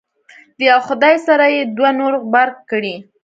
[0.57, 2.95] د یو خدای سره یې دوه نور غبرګ کړي.